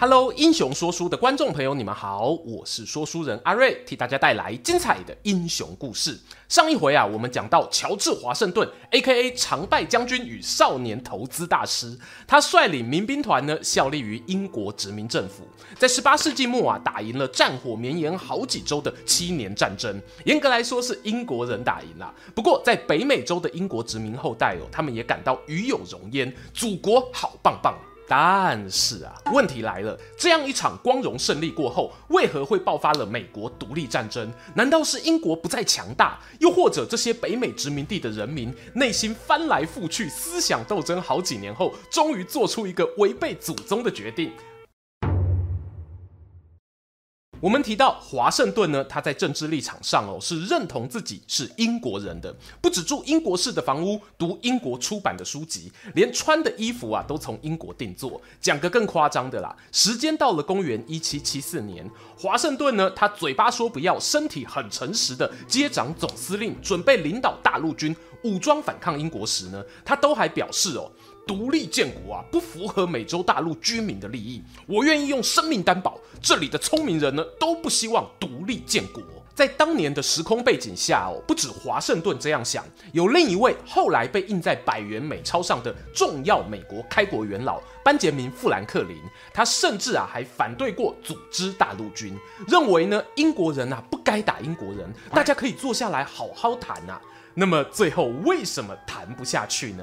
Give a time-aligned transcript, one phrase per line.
[0.00, 6.18] Hello，英雄说书的观众朋友，你们好，我是说书人阿瑞，替大家带来精彩的英雄故事。
[6.48, 9.34] 上一回啊，我们讲到乔治华盛顿 （A.K.A.
[9.34, 15.46] 常败将军与少年投资大师），他率领民兵团呢，效力于英国殖民政府，
[15.78, 20.00] 在十八世纪末啊，打赢了战火绵延好几周的七年战争。
[20.24, 22.10] 严格来说，是英国人打赢了。
[22.34, 27.78] 不过，在北美洲的英国殖民后代哦，他们也感到与有荣焉，祖国好棒棒。
[28.12, 34.28] 但是啊，问题来了，这样一场光荣胜利过后，为何会爆发了美国独立战争？
[34.52, 44.32] 难道是英国不再强大，又或者这些北美殖民地的人民内心翻来覆去，思想斗争好几年后，终于做出一个违背祖宗的决定？
[47.40, 58.20] 我们提到华盛顿呢，他在政治立场上哦是认同自己是英国人的，不只住英国式的房屋，读英国出版的书籍，连穿的衣服啊都从英国定做。
[58.42, 70.90] 讲个更夸张的啦，时间到了公元一七七四年，华盛顿呢他嘴巴说不要，身体很诚实的接掌总司令，准备领导大陆军武装反抗英国时呢，他都还表示哦。
[71.30, 74.42] 独立建国啊，不符合美洲大陆居民的利益。
[74.66, 79.00] 我愿意用生命担保，这里的聪明人呢都不希望独立建国。
[79.40, 88.98] 在当年的时空背景下哦，不止华盛顿这样想，有另一位后来被印在百元美钞上的重要美国开国元老班杰明·富兰克林，
[89.32, 92.14] 他甚至啊还反对过组织大陆军，
[92.48, 97.00] 认为呢英国人啊不该打英国人，大家可以坐下来好好谈啊。
[97.32, 99.82] 那么最后为什么谈不下去呢？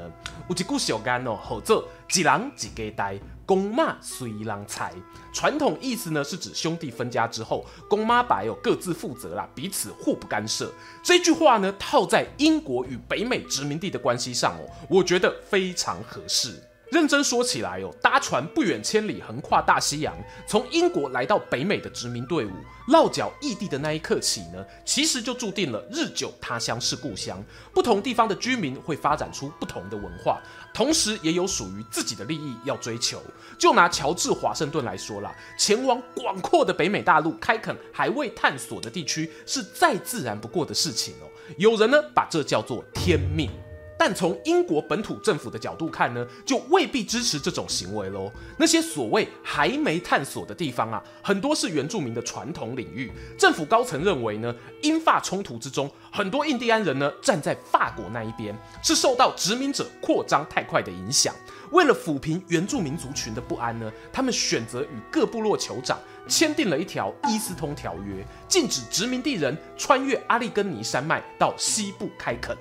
[0.49, 4.93] 有一句俗谚哦，好做“几人一家代，公妈随人裁”。
[5.33, 10.71] 传统意思呢是指兄弟分家之后，公妈白哦各自负责啦，彼此互不干涉。
[11.01, 16.61] 这句话呢套在英国与北美殖民地的关系上哦，我觉得非常合适。
[16.89, 20.15] 认真说起来哦，搭船不远千里，横跨大西洋，
[20.47, 22.51] 从英国来到北美的殖民队伍，
[22.87, 27.43] 落脚异地的那一刻起呢，其实就注定了日久他乡是故乡。
[27.73, 30.41] 不同地方的居民会发展出不同的文化，
[30.77, 33.19] 同时也有属于自己的利益要追求。
[33.57, 41.25] 就拿乔治华盛顿来说啦，前往广阔的北美大陆开垦还未探索的地区，是再自然不过的事情哦。
[41.57, 43.49] 有人呢把这叫做天命。
[43.97, 48.31] 但从英国本土政府的角度看呢，就未必支持这种行为喽。
[48.57, 53.11] 那些所谓还没探索的地方啊，很多是原住民的传统领域。
[53.37, 61.33] 政府高层认为呢，英法冲突之中，很多印第安人呢站在法国那一边，是受到殖民者扩张太快的影响。
[61.71, 72.55] 为了抚平原住民族群的不安呢，他们选择与各部落酋长签订了一条伊斯通条约，禁止殖民地人穿越阿利根尼山脉到西部开垦。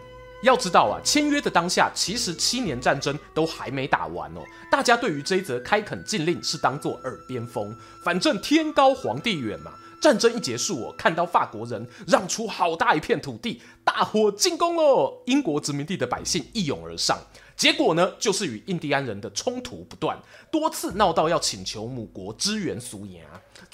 [0.46, 4.40] 要知道啊，签约的当下，其实七年战争都还没打完哦。
[4.70, 9.72] 大家对于这一则开垦禁令是当作耳边风，反正天高皇帝远嘛。
[10.00, 15.22] 战争一结束，我看到法国人让出好大一片土地，大伙进攻喽！
[15.26, 17.18] 英国殖民地的百姓一拥而上，
[17.56, 20.16] 结果呢，就是与印第安人的冲突不断，
[20.50, 23.22] 多次闹到要请求母国支援苏牙。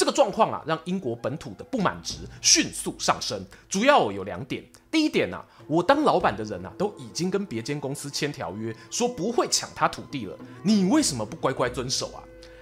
[0.03, 4.61] 这个状况啊，让英国本土的不满值迅速上升，主要有两点。
[4.91, 12.19] 第一点呢、啊，我当老板的人啊，都已经跟别间公司签条约，说不会抢他土地了，你为什么不乖乖遵守啊？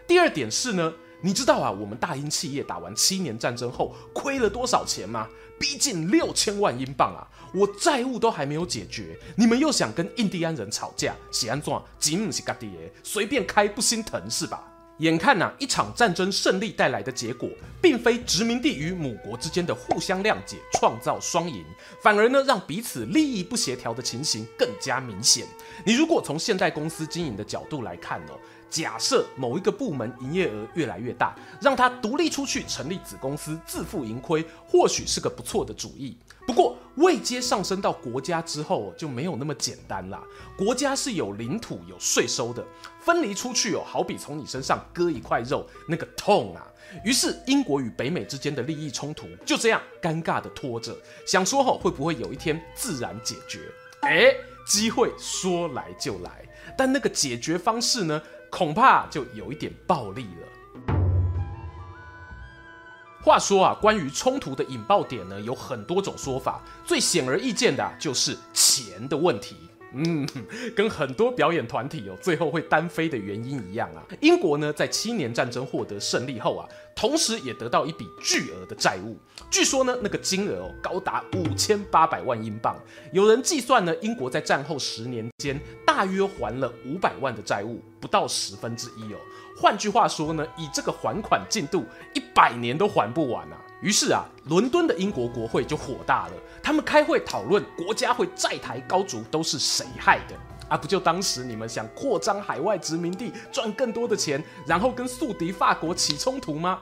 [0.06, 0.93] 第二点是呢，
[1.23, 5.27] 你知道啊，我们大英企业打完七年战争后亏了多少钱吗？
[5.59, 7.27] 逼近六千万英镑啊！
[7.55, 11.73] 我债务都还没有解决，你们又想跟印第安人吵架，是安怎？
[11.99, 14.69] 钱不是家己的，随便开不心疼是吧？
[15.00, 17.49] 眼看呐、啊，一场战争胜利带来的结果，
[17.81, 21.65] 并非殖民地与母国之间的互相谅解创造双赢，
[22.03, 25.47] 反而呢，让彼此利益不协调的情形更加明显。
[25.87, 28.38] 你如果从现代公司经营的角度来看哦，
[28.69, 36.14] 假设某一个部门营业额越来越大，让它独立出去成立子公司自负盈亏，或许是个不错的主意。
[36.46, 40.22] 不过，位阶上升到国家之后，就没有那么简单啦。
[40.56, 42.64] 国家是有领土、有税收的，
[43.00, 46.66] 分离出去哦，好比从你身上割一块肉，那个痛啊！
[47.04, 53.60] 于是，英国与北美之间的利益冲突就这样尴尬的拖着，想说吼会不会有一天自然解决？
[54.00, 54.34] 哎，
[54.66, 56.44] 机会说来就来，
[56.76, 58.20] 但那个解决方式呢，
[58.50, 60.48] 恐怕就有一点暴力了。
[63.22, 66.62] 话说啊，关于冲突的引爆点呢，有很多种说法。
[66.87, 69.56] 最显而易见的，就是钱的问题。
[69.93, 70.26] 嗯，
[70.75, 74.02] 跟很多表演团体哦，最后会单飞的原因一样啊。
[74.20, 76.64] 英国呢，在七年战争获得胜利后啊，
[76.94, 79.19] 同时也得到一笔巨额的债务。
[79.50, 82.75] 据说呢，那个金额哦，高达五千八百万英镑。
[83.12, 89.19] 有人计算呢，英国在战后十年间，大约还了五百万的债务，不到十分之一哦。
[89.61, 91.85] 换句话说呢，以这个还款进度，
[92.15, 93.59] 一百年都还不完啊。
[93.83, 96.33] 于是啊，伦敦的英国国会就火大了。
[96.62, 100.35] 他们开会讨论国家会债台高筑都是谁害的
[100.71, 100.79] 啊？
[100.79, 106.79] 不就当时你们想扩张海外殖民地赚更多的钱，然后跟宿敌法国起冲突吗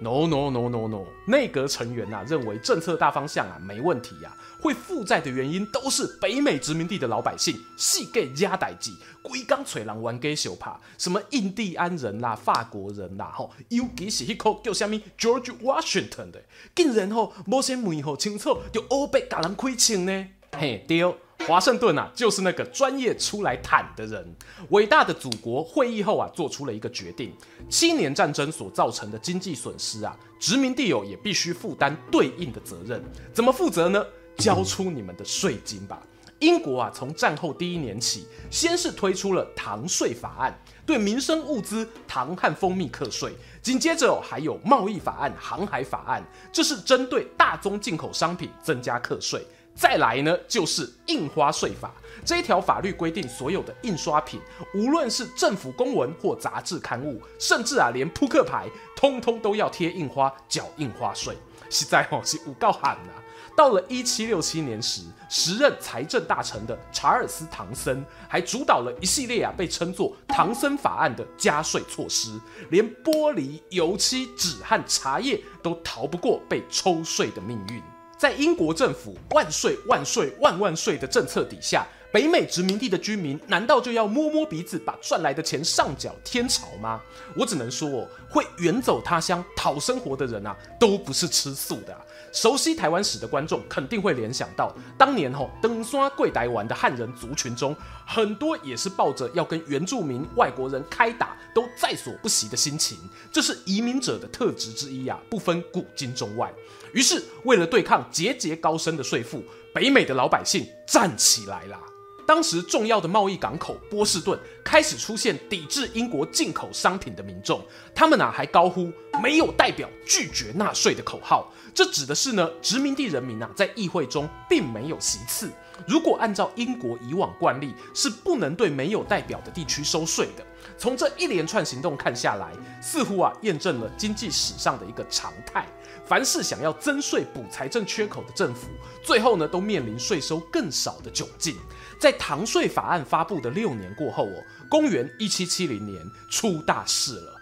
[0.00, 8.90] ？No no no no no，内阁成员啊认为政策大方向啊没问题呀、啊，会负债的原因都是北美殖民地的老百姓细给加代志，
[9.22, 16.42] 规工找人冤家相拍，什么印第安人啦、法国人啦，吼，尤其是迄个叫什么 George Washington 的，
[16.74, 20.26] 竟然吼无先问候清楚就乌白甲人亏清呢？
[20.58, 21.14] 嘿，对。
[21.46, 24.34] 华盛顿啊，就是那个专业出来坦的人。
[24.70, 27.30] 伟大的祖国会议后啊，做出了一个决定：
[27.68, 33.00] 七年战争所造成的经济损失啊，殖民地友也必须负担对应的责任。
[33.34, 34.04] 怎么负责呢？
[34.38, 36.00] 交出你们的税金吧。
[36.40, 40.54] 英国啊，从战后第一年起，先是推出了糖税法案，
[40.84, 43.30] 对民生物资糖和蜂蜜课税；
[43.62, 46.22] 紧接着还有贸易法案、航海法案，
[46.52, 49.46] 这是针对大宗进口商品增加课税。
[49.74, 51.90] 再来呢，就是印花税法。
[52.22, 54.38] 这一条法律规定，所有的印刷品，
[54.74, 61.34] 无论是政府公文或杂志刊物，甚至啊，连扑克牌，通通都要贴印花，缴印花税。
[61.70, 63.12] 实在哦，是有够狠呐！
[63.56, 65.00] 到了一七六七年时，
[65.30, 72.38] 时任财政大臣的查尔斯·唐森，还主导了一系列啊，被称作“唐森法案”的加税措施，
[72.68, 77.82] 连玻璃、油漆、纸和茶叶都逃不过被抽税的命运。
[78.18, 87.00] 在英国政府万税万税万万税的政策底下，北美殖民地的居民难道就要摸摸鼻子把赚来的钱上缴天朝吗？
[87.34, 91.94] 我只能说，会远走他乡讨生活的人啊，都不是吃素的。
[92.36, 97.74] 熟悉台湾史的观众肯定会联想到，当年吼登山过台湾的汉人族群中，
[98.06, 102.98] 很多也是抱着要跟原住民外国人开打都在所不惜的心情，
[103.32, 106.52] 这是移民者的特质之一啊，不分古今中外。
[106.92, 109.42] 于是，为了对抗节节高升的税负，
[109.72, 111.80] 北美的老百姓站起来啦。
[112.26, 118.92] 当时重要的贸易港口波士顿开始出现抵制英国进口商品的民众，他们啊还高呼
[119.22, 121.50] “没有代表拒绝纳税”的口号。
[121.76, 125.52] 这指的是呢，殖民地人民啊在议会中并没有席次。
[125.86, 130.42] 如果按照英国以往惯例，是不能对没有代表的地区收税的。
[130.78, 132.50] 从这一连串行动看下来，
[132.80, 135.66] 似乎啊验证了经济史上的一个常态。
[136.06, 138.68] 凡是想要增税补财政缺口的政府，
[139.04, 141.58] 最后呢都面临税收更少的窘境。
[142.00, 147.35] 在糖税法案发布的六年过后哦，公元一七七零年出大事了。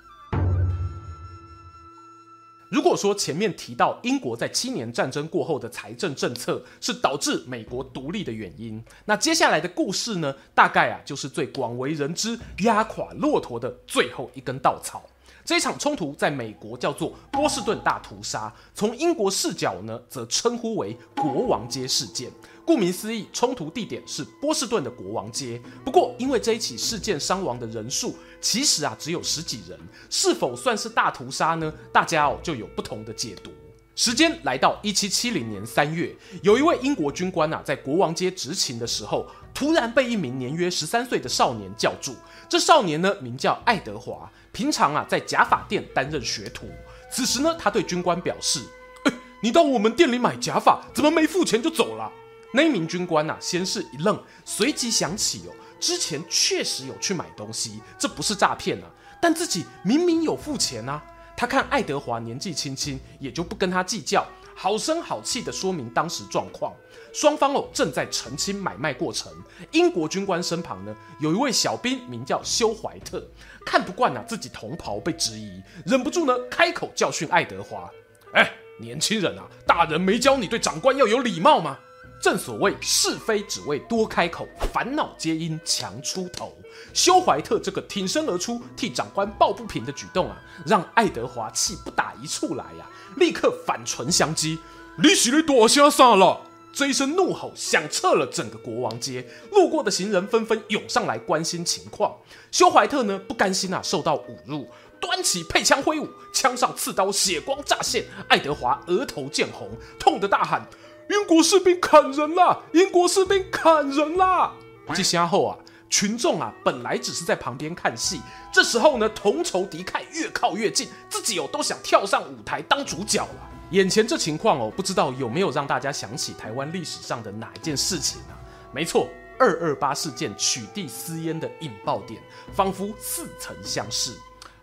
[2.75, 15.05] 如果说前面提到英国在七年战争过后的财政政策是导致美国独立的原因，那接下来的故事呢，大概啊就是最广为人知压垮骆驼的最后一根稻草。
[15.45, 22.31] 这一场冲突在美国叫做波士顿大屠杀，从英国视角呢，则称呼为国王街事件。
[22.67, 25.61] 顾名思义，冲突地点是波士顿的国王街。
[25.85, 29.79] 不过，因为这一起事件伤亡的人数其实啊只有十几人，
[30.09, 31.71] 是否算是大屠杀呢？
[31.93, 33.51] 大家哦就有不同的解读。
[33.95, 42.17] 时间来到一七七零年三月，有一位英国军官啊在国王街执勤的时候，突然被一名年约十三岁的少年叫住。
[42.49, 44.33] 这少年呢名叫爱德华。
[44.55, 46.71] 平常啊，在假发店担任学徒。
[47.13, 48.61] 此时呢，他对军官表示
[49.05, 52.11] ：“哎，你到我们店里买假发，怎么没付钱就走了？”
[52.55, 58.87] 那一名军官呐、啊，先是一愣，随即想起哦，之前确实有去买东西，这不是诈骗啊。
[59.21, 61.03] 但自己明明有付钱啊。
[61.37, 66.73] 他看爱德华年纪轻轻，也就不跟他计较，好声好气的说明当时状况。
[67.13, 69.33] 双方哦正在澄清买卖过程。
[69.71, 73.25] 英国军官身旁呢，有一位小兵，名叫休怀特。
[73.65, 77.89] 看不惯啊，自己同袍被质疑，忍不住呢，开口教训爱德华
[78.35, 81.79] ：“哎，年轻人啊，大人没教你对长官要有礼貌吗？
[82.25, 86.57] 正所谓是非只为多开口，烦恼皆因强出头。”
[86.95, 94.59] 休怀特这个挺身而出替长官抱不平的举动啊，让爱德华气不打一处来呀、啊，立刻反唇相讥
[94.97, 96.41] ：“你是你大声啥了？”
[96.73, 102.17] 这一声怒吼响彻了整个国王街，路过的行人纷纷涌上来关心情况。
[102.51, 104.67] 休怀特呢，不甘心啊受到侮辱，
[104.99, 108.07] 端起配枪挥舞，枪上刺刀，血光乍现。
[108.29, 110.67] 爱德华额头见红，痛得大喊
[111.11, 112.63] ：“英国士兵砍人啦！
[112.73, 114.53] 英国士兵砍人啦！”
[114.95, 115.59] 这下后啊，
[115.91, 118.21] 群众啊本来只是在旁边看戏，
[118.53, 123.51] 这时候呢，同仇敌忾越靠越近，自己哦都想跳上舞台当主角了。
[123.71, 128.37] 眼前这情况哦，不知道有没有让大家想起台湾历史上的哪一件事情啊？
[128.73, 129.09] 没错，
[129.39, 132.21] 二二八事件取缔私烟的引爆点，
[132.53, 134.13] 仿佛似曾相识。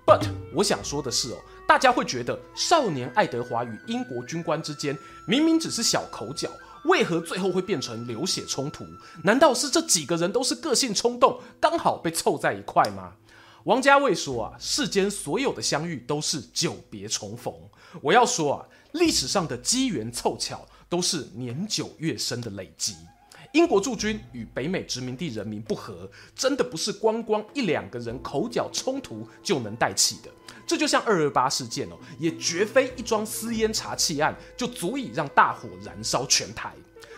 [0.05, 1.37] But 我想说的是哦，
[1.71, 4.93] 大家会觉得少年爱德华与英国军官之间
[5.25, 6.51] 明明只是小口角，
[6.83, 8.85] 为何最后会变成流血冲突？
[9.23, 13.13] 难道是这几个人都是个性冲动，刚好被凑在一块吗？
[13.63, 17.53] 王家卫说啊，世间所有的相遇都是久别重逢。
[18.01, 22.97] 我要说啊，历史上的机缘凑巧都是年久月深的累积。
[23.53, 30.31] 英国驻军与北美殖民地人民不和，真的不是光光一两个人口角冲突就能带起的。
[30.65, 36.73] 这就像二二八事件哦，也绝非一桩私烟查气案就足以让大火燃烧全台。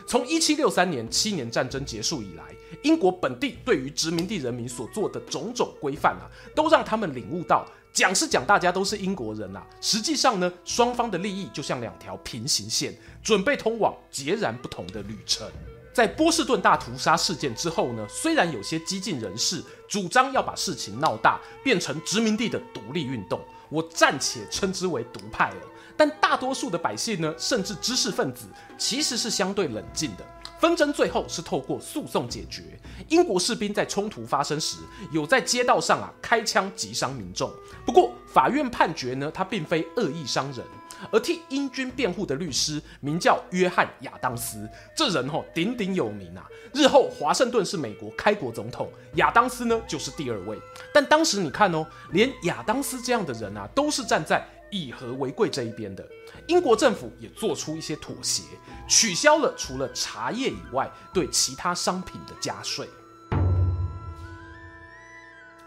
[0.07, 2.43] 从一七六三年七年战争结束以来，
[2.81, 6.25] 英国本地对于殖民地人民所做的种种规范啊，
[6.55, 7.63] 都让他们领悟到，
[7.93, 15.47] 讲是讲大家都是英国人啊，实际上呢，双方的利益就像两条平行线，准备通往截然不同的旅程。
[15.93, 25.61] 在波士顿大屠杀事件之后呢，虽然有些激进人士主张要把事情闹大，变成殖民地的独立运动，我暂且称之为独派了。
[25.95, 30.25] 但大多数的百姓呢，甚至知识分子，其实是相对冷静的。
[30.63, 32.63] 纷争最后是透过诉讼解决。
[33.09, 34.77] 英国士兵在冲突发生时，
[35.11, 37.51] 有在街道上啊开枪击伤民众。
[37.85, 40.65] 不过法院判决呢，他并非恶意伤人。
[41.11, 44.65] 而替英军辩护的律师名叫约翰亚当斯，
[44.95, 46.47] 这人吼鼎鼎有名啊。
[46.73, 50.57] 日后华盛顿是美国开国总统，亚当斯呢就是第二位。
[50.93, 56.05] 但当时你看哦，连亚当斯这样的人啊，都是站在以和为贵这一边的。
[56.47, 58.43] 英国政府也做出一些妥协，
[58.89, 62.89] 取消了除了茶叶以外对其他商品的加税。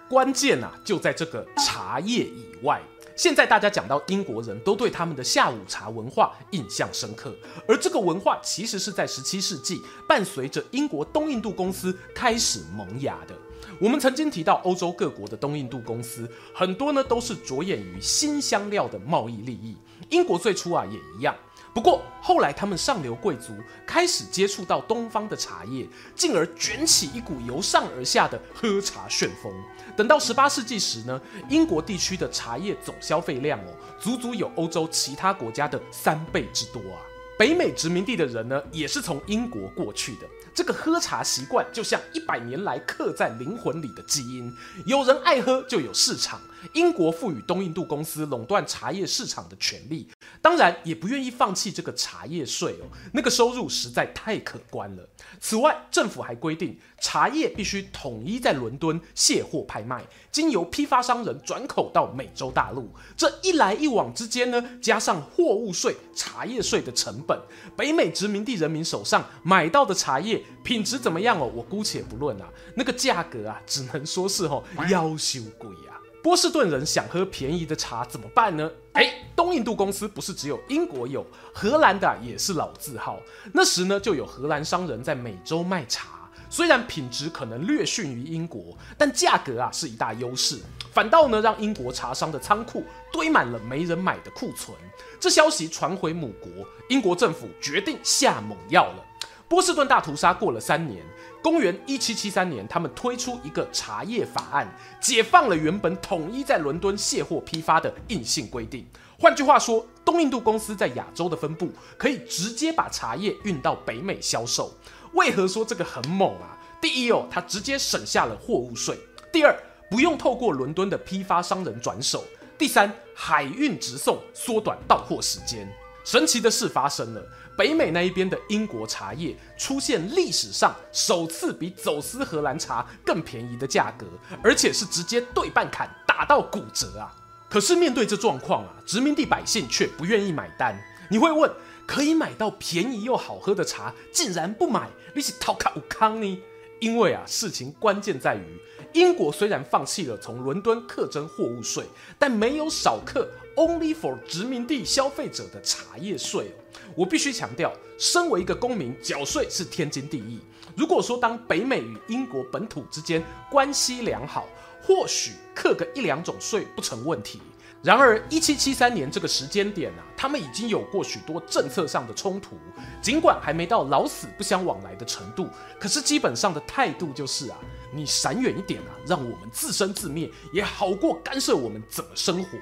[0.09, 2.83] 关键啊，就在这个茶叶以外。
[3.17, 7.35] 现在大家讲到英国人都对他们的下午茶文化印象深刻，
[7.67, 13.35] 而这个文化其实是在十七世纪伴随着英国东印度公司开始萌芽的。
[13.79, 19.77] 我们曾经提到欧洲各国的东印度公司，很多呢都是着眼于新香料的贸易利益。
[20.11, 21.35] 英国最初啊也一样，
[21.75, 23.55] 不过后来他们上流贵族
[23.87, 29.53] 开始接触到东方的茶叶，进而卷起一股由上而下的喝茶旋风。
[29.97, 37.01] 等到十八世纪时呢，英国地区的茶叶总消费量哦，足足有欧洲其他国家的三倍之多啊。
[37.39, 40.27] 北美殖民地的人呢，也是从英国过去的。
[40.57, 46.41] 这个喝茶习惯就像一百年来刻在灵魂里的基因，有人爱喝就有市场。
[46.75, 50.09] 英国赋予东印度公司垄断茶叶市场的权利，
[50.43, 55.09] 当然也不愿意放弃这个茶叶税哦，那个收入实在太可观了。
[55.41, 62.91] 此外，政府还规定茶叶必须统一在伦敦卸货拍卖，经由批发商人转口到美洲大陆。
[63.17, 67.39] 这一来一往之间呢，加上货物税、茶叶税的成本，
[67.77, 70.43] 北美殖民地人民手上买到的茶叶。
[70.65, 71.49] 品质怎么样哦？
[71.55, 75.86] 我姑且不论啊，那个价格啊，只能说是哦，夭寿贵啊。
[76.27, 78.69] 波士顿人想喝便宜的茶怎么办呢？
[78.95, 83.21] 哎，东印度公司不是只有英国有，荷兰的也是老字号。
[83.53, 90.59] 那时呢，就有荷兰商人在美洲卖茶，虽然品质可能略逊于英国，但价格啊是一大优势，
[90.91, 94.77] 反倒呢让英国茶商的仓库堆满了没人买的库存。
[95.21, 96.51] 这消息传回母国，
[96.89, 99.05] 英国政府决定下猛药了。
[99.49, 101.05] 波士顿大屠杀过了三年，
[101.47, 104.67] 公元一七七三年，他们推出一个茶叶法案，
[105.01, 108.85] 解放了原本统一在伦敦卸货批发的硬性规定。
[109.17, 114.75] 换句话说，东印度公司在亚洲的分部可以直接把茶叶运到北美销售。
[115.13, 116.59] 为何说这个很猛啊？
[116.81, 118.97] 第一哦，它直接省下了货物税；
[119.33, 119.57] 第二，
[119.89, 122.25] 不用透过伦敦的批发商人转手；
[122.59, 125.73] 第三，海运直送，缩短到货时间。
[126.07, 127.23] 神奇的事发生了。
[127.59, 134.07] 北美那一边的英国茶叶出现历史上首次比走私荷兰茶更便宜的价格，
[134.45, 137.13] 而且是直接对半砍，打到骨折啊！
[137.51, 140.79] 可是面对这状况啊，殖民地百姓却不愿意买单。
[141.11, 141.51] 你会问，
[141.87, 146.43] 可以买到便宜又好喝的茶，竟然不买，你是讨卡有康呢？
[146.79, 148.61] 因为啊，事情关键在于，
[148.93, 151.85] 英国虽然放弃了从伦敦课征货物税，
[152.19, 156.57] 但没有少课 only for 殖民地消费者的茶叶税哦。
[156.95, 160.41] 我必须强调，身为一个公民，缴税是天经地义。
[160.77, 164.47] 如果说当北美与英国本土之间关系良好，
[164.83, 167.41] 或许课个一两种税不成问题。
[167.83, 172.57] 然而，一七七三年这个时间点啊，他们已经有过许多政策上的冲突，
[173.01, 175.47] 尽管还没到老死不相往来的程度，
[175.79, 177.59] 可是基本上的态度就是啊，
[177.93, 182.59] 你闪远一点啊，让我们自生自灭，也好过干涉我们怎么生活。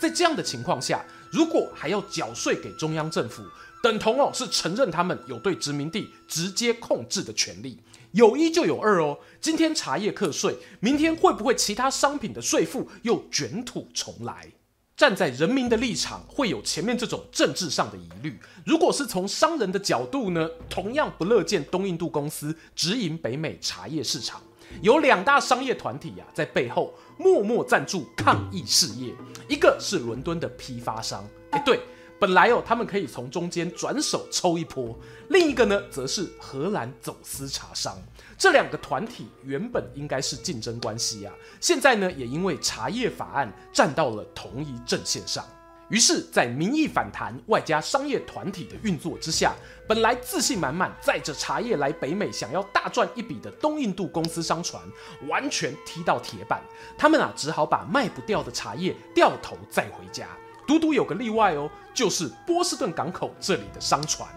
[0.00, 3.42] 在这样的情况下，如果还要缴税给中央政府，
[3.82, 7.78] 等同哦是承认他们有对殖民地直接控制的权利。
[8.12, 14.48] 有一就有二哦，今天茶叶课税，明天会不会其他商品的税负又卷土重来？
[14.96, 18.38] 站在人民的立场，会有前面这种政治上的疑虑。
[18.64, 24.42] 如果是从商人的角度呢，同样不乐见东印度公司直营北美茶叶市场。
[24.82, 29.14] 有两大商业团体呀、啊，在背后默默赞助抗议事业。
[29.48, 31.80] 一个是伦敦的批发商，哎，对，
[32.18, 34.98] 本来哦，他们可以从中间转手抽一波。
[35.28, 37.96] 另一个呢，则是荷兰走私茶商。
[38.38, 45.44] 这两个团体原本应该是竞争关系啊，现在呢也因为茶叶法案站到了同一阵线上。
[45.90, 49.52] 于是，在民意反弹外加商业团体的运作之下，
[49.88, 54.80] 本来自信满满载着茶叶来北美想要大赚一笔的东印度公司商船，
[55.28, 56.62] 完全踢到铁板。
[56.96, 60.28] 他们啊只好把卖不掉的茶叶掉头再回家。
[60.64, 64.28] 独独有个例外哦，就是波士顿港口这里的商船。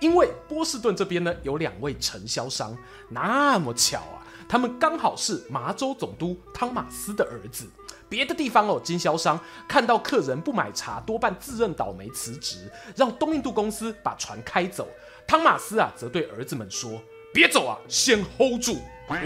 [0.00, 2.74] 因为波士顿这边呢有两位承销商，
[3.10, 7.68] 那么巧啊，他们刚好是麻州总督汤马斯的儿子。
[8.12, 14.86] 别的地方哦，经销商看到客人不买茶，多半自认倒霉辞职，让东印度公司把船开走。
[15.26, 17.00] 汤马斯啊，则对儿子们说
[17.32, 18.76] ：“别走啊，先 hold 住。”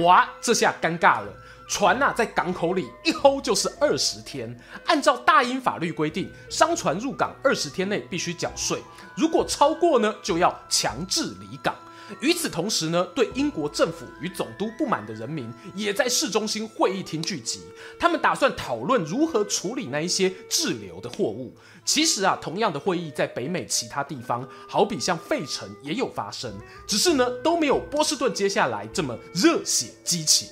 [0.05, 1.33] 哇，这下尴尬了。
[1.69, 4.57] 船呐、啊，在港口里一 hold 就是二十天。
[4.87, 8.81] 按照大英法律规定，商船入港二十天内必须缴税，
[9.17, 11.75] 如果超过呢，就要强制离港。
[12.21, 17.61] 与此同时呢，对英国政府与总督不满的人民也在市中心会议厅聚集，
[17.99, 21.55] 他们打算讨论如何处理那一些滞留的货物。
[21.85, 26.53] 其实啊，同样的会议在北美其他地方，好比像费城也有发生，
[26.87, 30.49] 只是呢，都没有波士顿接下来这么热血激情。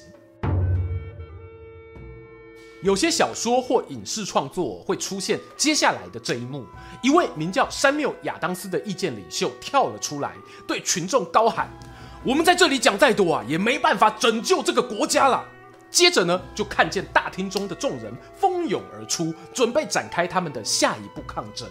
[2.84, 6.66] 有些小说或影视创作会出现接下来的这一幕：
[7.02, 10.34] 一位名叫山缪亚当斯的意见领袖跳了出来，
[10.66, 11.66] 对群众高喊
[12.22, 15.42] ：“我们在这里讲再多啊，也没办法拯救这个国家了。”
[15.90, 21.66] 接着呢，就看见大厅中的众人蜂拥而出，准备展开他们的下一步抗争。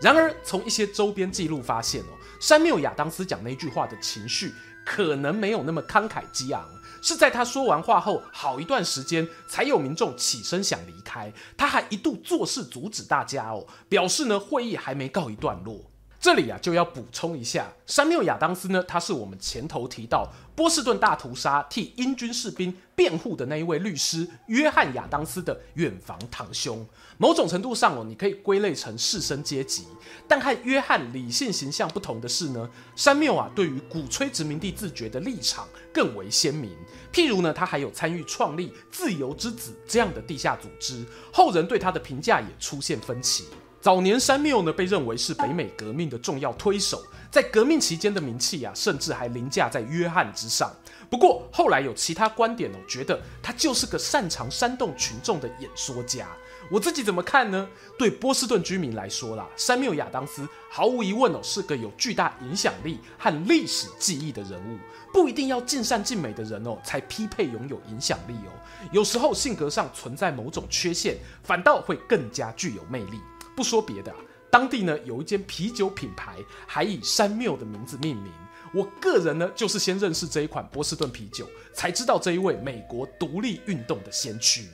[0.00, 4.52] 然而，从一些周边记录发现哦，山缪亚当斯讲那句话的情绪
[4.84, 6.68] 可能没有那么慷慨激昂。
[7.02, 15.90] 是在他说完话后，好一段时间才有民众起身想离开，他还一度作势阻止大家哦，表示呢会议还没告一段落。
[16.20, 26.84] 这里啊就要补充一下，山缪亚当斯呢，他是我们前头提到波士顿大屠杀替英军士兵辩护的那一位律师约翰亚当斯的远房堂兄。
[27.18, 29.86] 某种程度上哦，你可以归类成士绅阶级。
[30.26, 36.76] 但和约翰理性形象不同的是呢，山缪啊对于鼓吹殖民地自觉的立场更为鲜明。
[37.12, 43.44] 譬如呢，他还有参与创立自由之子这样的地下组织，后人对他的评价也出现分歧。
[43.88, 50.70] 早年山缪呢被认为是北美革命的重要推手，在革命期间的名气啊，甚至还凌驾在约翰之上。
[51.08, 56.28] 不过后来有其他观点哦，觉得他就是个擅长煽动群众的演说家。
[56.70, 57.66] 我自己怎么看呢？
[57.98, 64.76] 对波士顿居民来说啦，山缪亚当斯毫无疑问哦，是个有巨大影响力和历史记忆的人物。
[65.14, 68.52] 不一定要尽善尽美的人哦，才匹配拥有影响力哦。
[68.92, 73.18] 有时候性格上存在某种缺陷，反倒会更加具有魅力。
[73.58, 74.14] 不说别的，
[74.52, 78.32] 当地呢有一间啤酒品牌还以山缪的名字命名。
[78.72, 81.44] 我个人呢就是先认识这一款波士顿啤酒，
[81.74, 84.68] 才知道这一位美国独立运动的先驱。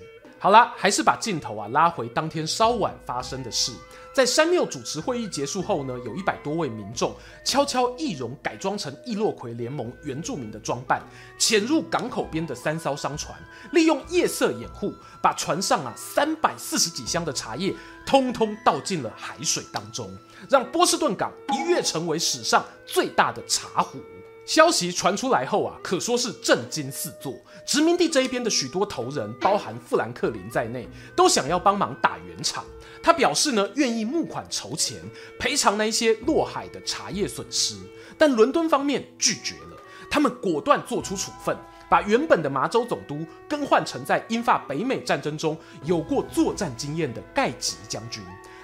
[0.45, 3.73] 好啦，还是把镜头啊拉回当天稍晚发生的事。
[4.13, 11.01] 在山缪主持会议结束后呢，有一百多位民众悄悄易容改装成易洛魁联盟原住民的装扮，
[11.39, 13.35] 潜入港口边的三艘商船，
[13.73, 20.15] 利用夜色掩护，把船上啊三百四十几箱的茶叶通通倒进了海水当中，
[20.51, 23.99] 让波士顿港一跃成为史上最大的茶壶。
[24.47, 27.35] 消息传出来后啊，可说是震惊四座。
[27.67, 32.65] 殖民地这一边的许多头人，包含富兰克林在内，都想要帮忙打圆场。
[33.03, 34.99] 他表示呢，愿意募款筹钱，
[35.39, 37.75] 赔偿那些落海的茶叶损失。
[38.19, 39.77] 但伦敦方面拒绝了，
[40.11, 41.57] 他们果断做出处分，
[41.89, 48.23] 把原本的麻州总督更换成在英法北美战争中有过作战经验的盖吉将军，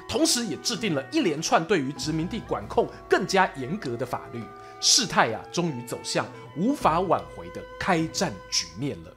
[0.08, 4.42] 同时也制定了一连串对于殖民地管控更加严格的法律。
[4.80, 9.12] 事态啊，终于走向无法挽回的开战局面了。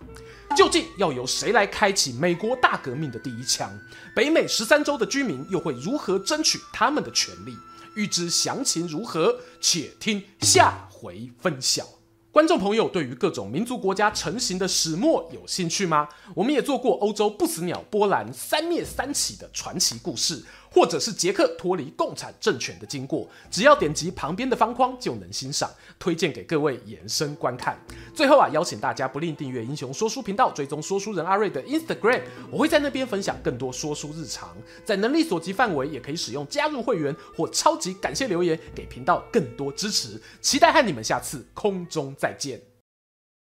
[0.56, 3.76] 究竟要由谁来开启美国大革命的第一枪？
[4.16, 7.58] 北美十三州的居民又会如何争取他们的权利？
[7.96, 11.88] 欲知详情如何，且听下回分晓。
[12.32, 16.10] 观众朋友，对于各种民族国家成型的始末有兴趣吗？
[16.34, 20.44] 我们也做过欧洲不死鸟波兰三灭三起的传奇故事。
[20.74, 27.78] 或者是捷克脱离共产政权的经过，只要点击旁边的方框就能欣赏，推荐给各位延伸观看。
[28.16, 34.50] 最后啊，邀请大家不吝订阅英雄说书频道，追踪说书人阿瑞的 Instagram，我会在那边分享更多说书日常。
[34.84, 40.20] 在能力所及范围，也可以使用加入会员或超级感谢留言，给频道更多支持。
[40.42, 42.73] 期待和你们下次空中再见。